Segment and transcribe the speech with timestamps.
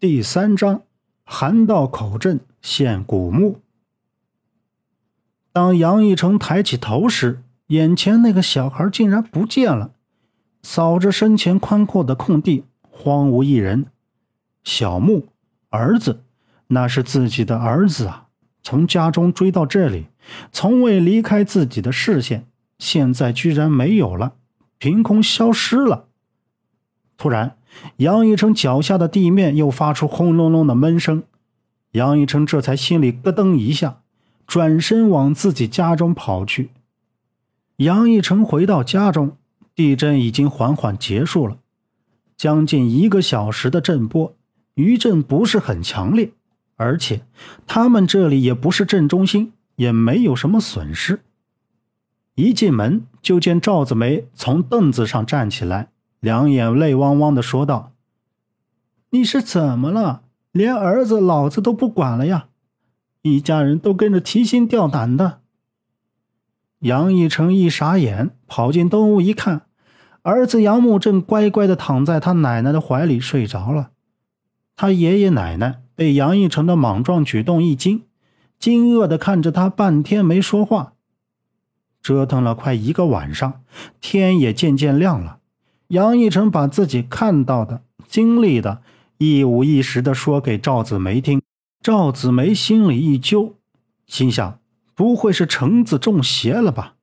[0.00, 0.84] 第三章，
[1.24, 3.60] 韩道口镇现古墓。
[5.52, 9.90] 当杨义成抬起头时，眼前那个小孩竟然不见了。
[10.62, 13.88] 扫着身前宽阔的空地，荒无一人。
[14.64, 15.28] 小木，
[15.68, 16.22] 儿子，
[16.68, 18.28] 那是自己的儿子啊！
[18.62, 20.06] 从家中追到这里，
[20.50, 22.46] 从未离开自己的视线，
[22.78, 24.32] 现在居然没有了，
[24.78, 26.08] 凭空消失了。
[27.18, 27.58] 突然。
[27.96, 31.22] 杨一成脚下的地面又发出轰隆隆的闷声，
[31.92, 34.00] 杨一成这才心里咯噔一下，
[34.46, 36.70] 转身往自己家中跑去。
[37.76, 39.36] 杨一成回到家中，
[39.74, 41.58] 地震已经缓缓结束了，
[42.36, 44.34] 将近一个小时的震波，
[44.74, 46.32] 余震不是很强烈，
[46.76, 47.22] 而且
[47.66, 51.20] 他们这里也不是震中心，也没有什么损失。
[52.34, 55.89] 一进门就见赵子梅从凳子上站起来。
[56.20, 57.92] 两眼泪汪汪的说道
[59.10, 60.22] ：“你是怎么了？
[60.52, 62.48] 连儿子、老子都不管了呀？
[63.22, 65.40] 一家人都跟着提心吊胆的。”
[66.80, 69.62] 杨义成一傻眼，跑进东屋一看，
[70.22, 73.90] 儿子杨木正乖乖的躺在他奶奶的怀里睡着了。
[74.76, 78.04] 他爷爷奶奶被杨义成的莽撞举动一惊，
[78.58, 80.94] 惊愕的看着他半天没说话。
[82.00, 83.62] 折腾了快一个晚上，
[84.00, 85.39] 天也渐渐亮了。
[85.90, 88.80] 杨义成把自己看到的、经历的，
[89.18, 91.42] 一五一十的说给赵子梅听。
[91.82, 93.56] 赵子梅心里一揪，
[94.06, 94.60] 心想：
[94.94, 96.94] 不会是橙子中邪了吧？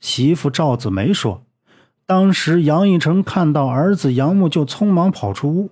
[0.00, 1.42] 媳妇赵子梅说
[2.06, 5.70] ：“当时杨义成看到儿子杨木，就匆忙跑出屋，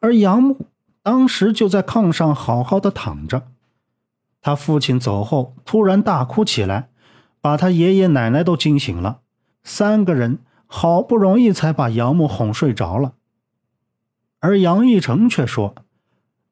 [0.00, 0.66] 而杨木
[1.04, 3.46] 当时就在炕上好好的躺着。
[4.40, 6.88] 他父亲走后，突然大哭起来，
[7.40, 9.20] 把他爷爷奶奶都惊醒了。
[9.62, 10.40] 三个人。”
[10.72, 13.14] 好不容易才把杨木哄睡着了，
[14.38, 15.74] 而杨义成却说，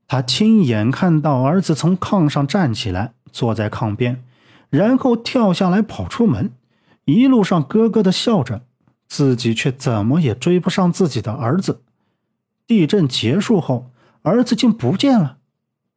[0.08, 4.24] 他亲眼看到儿子从炕上站起来，坐在炕边，
[4.70, 6.50] 然后跳下来跑出门，
[7.04, 8.62] 一路上咯咯的笑着，
[9.06, 11.82] 自己却怎么也追不上自己的儿子。
[12.66, 13.92] 地震结束后，
[14.22, 15.38] 儿子竟不见了，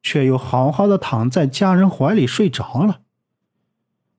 [0.03, 2.99] 却又好好的躺在家人怀里睡着了。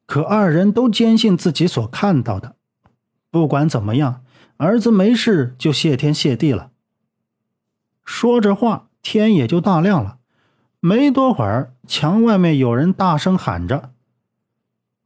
[0.07, 2.57] 可二人都坚信自己所看到的。
[3.33, 4.23] 不管怎么样，
[4.59, 6.71] 儿子没事就谢天谢地了。
[8.05, 10.19] 说着话，天也就大亮了。
[10.81, 13.93] 没多会儿，墙外面有人大声喊着：“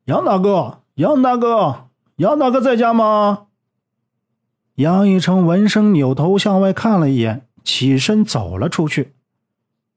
[0.07, 3.47] 杨大哥，杨大哥，杨大哥在家吗？”
[4.75, 9.15] 杨一成闻声扭头向外看了一眼，起身走了出去。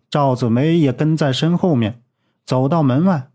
[0.10, 2.04] 赵子梅也跟在身后面，
[2.46, 3.29] 走到门外。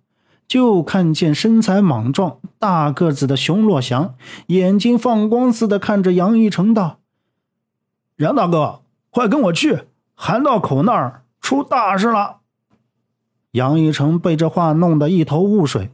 [0.47, 4.15] 就看见身材莽撞、大个子的熊洛祥，
[4.49, 7.01] 眼睛放光似的看着杨一成道
[8.19, 9.85] ：“杨大哥，快跟我去，
[10.15, 12.41] 韩道口那儿出大事了。”
[13.53, 15.93] 杨一成被这话弄得一头雾水。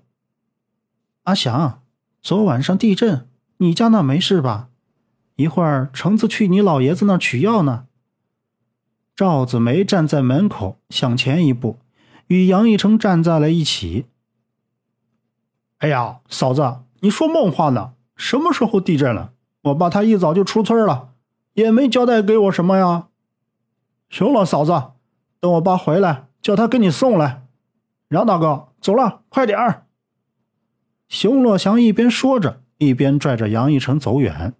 [1.25, 1.83] 阿祥，
[2.23, 3.29] 昨晚上地震，
[3.59, 4.69] 你家那没事吧？
[5.37, 7.87] 一会儿橙子去你老爷子那取药呢。
[9.15, 11.79] 赵子梅站在门口，向前一步，
[12.29, 14.07] 与杨一成站在了一起。
[15.81, 17.95] 哎呀，嫂子，你说梦话呢？
[18.15, 19.33] 什么时候地震了？
[19.63, 21.15] 我爸他一早就出村了，
[21.55, 23.09] 也没交代给我什么呀。
[24.11, 24.73] 行了，嫂子，
[25.41, 27.47] 等我爸回来，叫他给你送来。
[28.11, 29.87] 杨大哥，走了，快点儿。
[31.09, 34.53] 熊洛祥一边说着，一边拽着杨一成走远。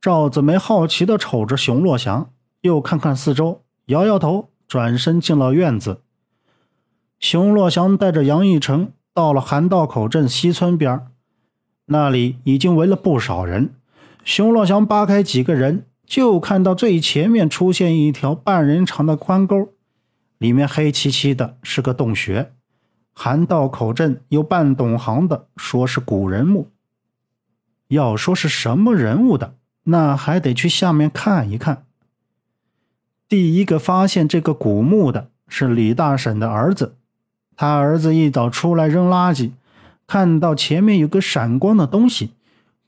[0.00, 2.30] 赵子梅好奇的瞅着熊洛祥，
[2.62, 6.00] 又看看四周，摇摇头，转身进了院子。
[7.18, 8.92] 熊洛祥带着杨一成。
[9.16, 11.06] 到了韩道口镇西村边
[11.86, 13.72] 那里已经围了不少人。
[14.22, 19.70] 熊洛祥扒开几个人，就看到最前面出现一条半人长的宽沟，
[20.36, 22.52] 里面黑漆漆的，是个洞穴。
[23.14, 26.70] 韩道口镇有半懂行的说是古人墓。
[27.88, 29.54] 要说是什么人物的，
[29.84, 31.86] 那还得去下面看一看。
[33.26, 36.98] 第一个发现这个古墓的是李大婶的儿子。
[37.56, 39.52] 他儿子一早出来扔垃圾，
[40.06, 42.32] 看到前面有个闪光的东西，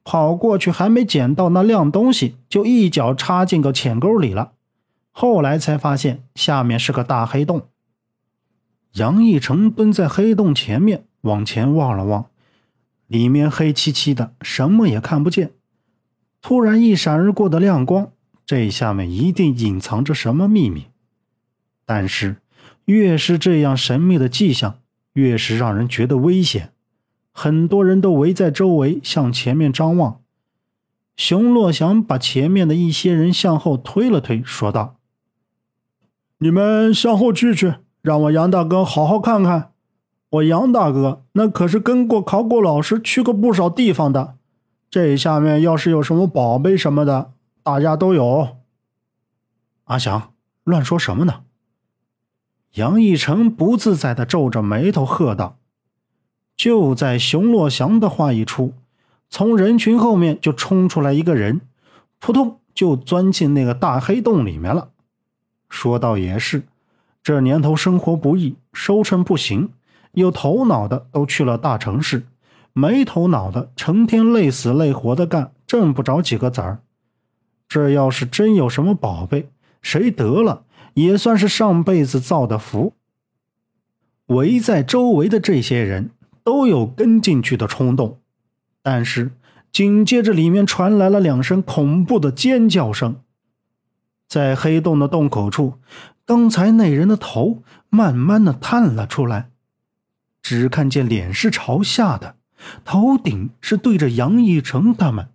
[0.04, 4.52] 跑过去还没捡到那亮东西，就一脚插进个浅沟里了。
[5.10, 7.62] 后来才发现下面是个大黑洞。
[8.92, 12.26] 杨义成蹲在黑洞前面往前望了望，
[13.06, 15.52] 里面黑漆漆的，什么也看不见。
[16.42, 18.12] 突然一闪而过的亮光，
[18.44, 20.88] 这下面一定隐藏着什么秘密。
[21.86, 22.36] 但是。
[22.88, 24.78] 越是这样神秘的迹象，
[25.12, 26.72] 越是让人觉得危险。
[27.32, 30.22] 很多人都围在周围向前面张望。
[31.14, 34.96] 熊洛祥把前面的一些人向后推了推，说道
[36.38, 39.72] ：“你们向后去去，让我杨大哥好好看看。
[40.30, 44.36] 我杨大哥那可是跟过考古老师去过不少地方的，
[44.88, 47.32] 这下面要是有什么宝贝什么的，
[47.62, 48.56] 大家都有。
[49.84, 50.32] 阿祥，
[50.64, 51.42] 乱说什么呢？
[52.74, 55.58] 杨义成不自在的皱着眉头喝道。
[56.56, 58.74] 就在熊洛祥的话一出，
[59.30, 61.60] 从人群后面就冲出来一个人，
[62.18, 64.90] 扑通就钻进那个大黑洞里面了。
[65.68, 66.64] 说倒也是，
[67.22, 69.70] 这年头生活不易，收成不行，
[70.12, 72.26] 有头脑的都去了大城市，
[72.72, 76.80] 没头脑的成天累死累活的干，挣不着几个子儿。
[77.68, 79.50] 这要是真有什么宝贝，
[79.82, 80.64] 谁得了
[81.00, 82.94] 也算是上辈子造的福。
[84.26, 86.10] 围在周围的这些人。
[86.44, 88.20] 都有跟进去的冲动，
[88.82, 89.32] 但是
[89.70, 93.20] 紧接着里面传来了两声恐怖的尖叫声，
[94.26, 95.74] 在黑洞的洞口处，
[96.24, 99.50] 刚才那人的头慢慢的探了出来，
[100.40, 102.36] 只看见脸是朝下的，
[102.82, 105.28] 头顶是对着杨义成他们。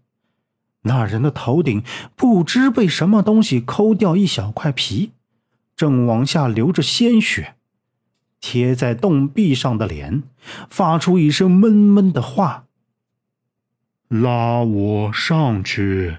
[0.81, 1.83] 那人的头顶
[2.15, 5.11] 不知被什么东西抠掉一小块皮，
[5.75, 7.55] 正往下流着鲜血。
[8.39, 10.23] 贴在洞壁上的脸，
[10.69, 12.65] 发出一声闷闷的话
[14.09, 16.17] ：“拉我上去。”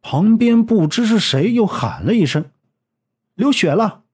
[0.00, 2.50] 旁边不知是谁又喊了一声
[3.34, 4.04] ：“流血了！”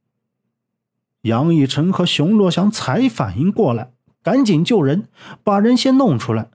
[1.22, 5.08] 杨义成和熊洛祥才反应过来，赶紧救人，
[5.44, 6.50] 把人先弄出来。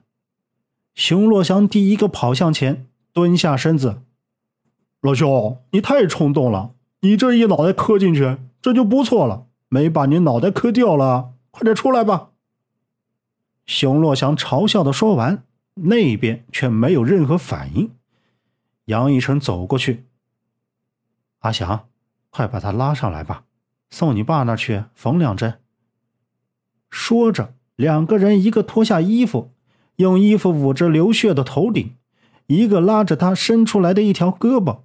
[0.95, 4.01] 熊洛祥第一个跑向前，蹲下身子
[4.99, 6.73] ：“老兄，你太冲动了，
[7.07, 12.29] 你这一脑袋磕进去，这就不错了。”没把你脑袋磕掉了，快点出来吧！
[13.65, 15.43] 熊洛祥嘲笑的说完，
[15.73, 17.91] 那边却没有任何反应。
[18.85, 20.05] 杨一成走过去
[21.43, 21.89] ：“阿祥，
[22.29, 23.43] 快把他拉上来吧，
[23.89, 25.59] 送你爸那去缝两针。”
[26.89, 29.51] 说着，两个人一个脱下衣服，
[29.97, 31.93] 用衣服捂着流血的头顶，
[32.45, 34.83] 一个拉着他伸出来的一条胳膊。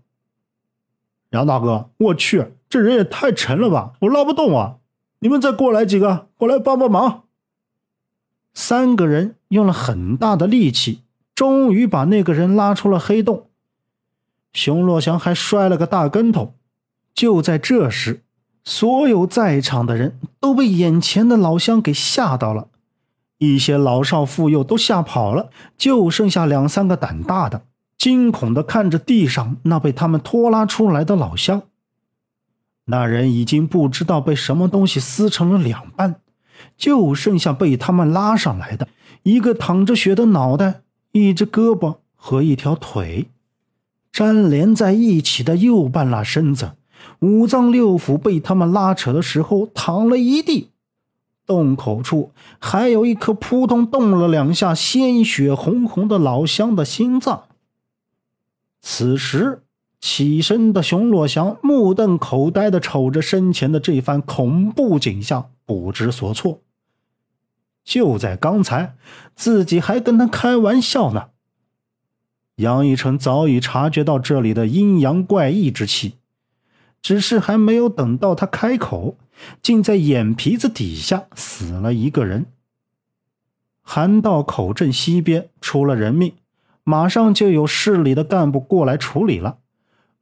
[1.33, 2.53] 杨大哥，我去！
[2.69, 4.77] 这人也太沉了吧，我拉不动啊！
[5.19, 7.25] 你们再过来几个，过来帮帮忙。
[8.55, 11.03] 三个人用了很大的力气，
[11.35, 13.49] 终于把那个人拉出了黑洞。
[14.53, 16.55] 熊洛祥还摔了个大跟头。
[17.15, 18.23] 就在这时，
[18.65, 22.69] 所有在场的人都被眼前的老乡给吓到了，
[23.39, 27.63] 一些老少妇幼都吓跑了，就剩下两三个胆大的，
[28.03, 31.63] 惊恐的看着地上那被他们拖拉出来的老乡。
[32.87, 36.17] 那人已经不知道被什么东西撕成了两半，
[36.77, 38.89] 就剩下被他们拉上来的
[39.23, 40.81] 一个淌着血的脑袋、
[41.13, 43.29] 一只胳膊和一条腿，
[44.11, 46.73] 粘连在一起的右半拉身子，
[47.21, 50.71] 五脏六腑被他们拉扯的时候淌了一地。
[51.47, 57.45] 洞口处还有一颗扑通动了两下、鲜血红红的老乡的心脏。
[58.83, 59.63] 此时。
[60.05, 66.61] 起身的熊洛祥目瞪口呆的瞅着身前的这番恐怖景象，不知所措。
[67.85, 68.97] 就在刚才，
[69.37, 71.29] 自己还跟他开玩笑呢。
[72.57, 76.17] 杨一成早已察觉到这里的阴阳怪异之气，
[77.01, 79.17] 只是还没有等到他开口，
[79.63, 82.47] 竟在眼皮子底下死了一个人。
[83.83, 86.35] 韩道口镇西边出了人命，
[86.85, 89.59] 马上就有市里的干部过来处理了。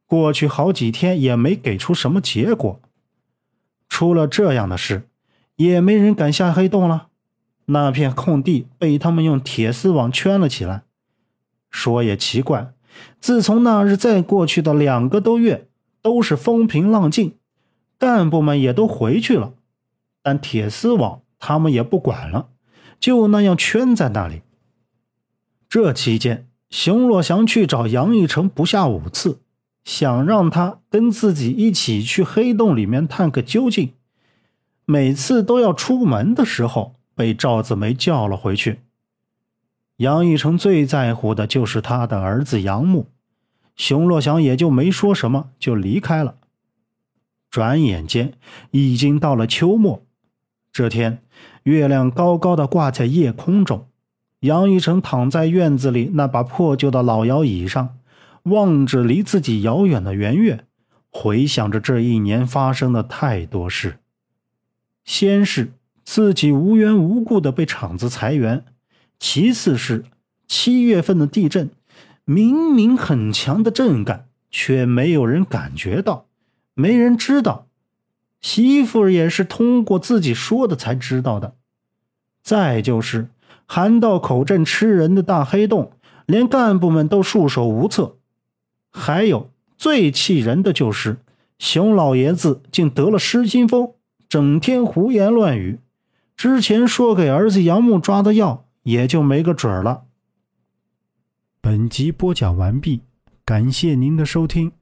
[0.07, 2.81] 过去好几天也没给出什么结果，
[3.88, 5.09] 出了这样的事，
[5.57, 7.09] 也没人敢下黑洞了。
[7.67, 10.83] 那片空地被他们用铁丝网圈了起来。
[11.71, 12.73] 说也奇怪，
[13.21, 15.69] 自从那日再过去的两个多月，
[16.02, 17.37] 都是风平浪静，
[17.97, 19.55] 干部们也都回去了，
[20.21, 22.49] 但铁丝网他们也不管了，
[22.99, 24.43] 就那样圈在那里。
[25.69, 29.40] 这期间，熊洛祥去找杨义成不下五次。
[29.82, 33.94] 想让他跟自己一起去黑洞里面探个究竟，
[34.84, 38.80] 每次都要出门的时候被赵子梅叫了回去。
[39.96, 43.06] 杨义成最在乎的就是他的儿子杨木，
[43.74, 46.36] 熊洛祥也就没说什么，就离开了。
[47.50, 48.34] 转眼间
[48.70, 50.04] 已经到了秋末，
[50.70, 51.22] 这天
[51.62, 53.88] 月亮高高的挂在夜空中，
[54.40, 57.97] 杨玉成躺在院子里那把破旧的老摇椅上。
[58.44, 60.64] 望着离自己遥远的圆月，
[61.11, 63.99] 回想着这一年发生的太多事。
[65.04, 65.73] 先是
[66.06, 68.64] 自己无缘无故的被厂子裁员，
[69.18, 70.06] 其次是
[70.49, 71.68] 七月份的地震，
[72.25, 76.25] 明明很强的震感，却没有人感觉到，
[76.73, 77.66] 没人知道
[78.40, 81.54] 媳妇也是通过自己说的才知道的。
[82.42, 83.28] 再就是
[83.72, 85.92] 韩道口镇吃人的大黑洞，
[86.26, 88.16] 连干部们都束手无策。
[88.90, 91.18] 还有最气人的就是
[91.56, 93.92] 熊老爷子竟得了失心疯，
[94.28, 95.78] 整天胡言乱语。
[96.36, 100.02] 之前说给儿子杨木抓的药，也就没个准儿了。
[101.60, 103.02] 本集播讲完毕，
[103.44, 104.72] 感谢您的收听。